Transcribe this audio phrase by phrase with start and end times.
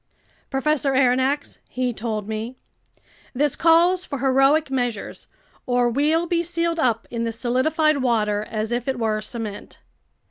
[0.49, 2.57] "Professor Aronnax," he told me,
[3.35, 5.27] "this calls for heroic measures,
[5.67, 9.77] or we'll be sealed up in this solidified water as if it were cement."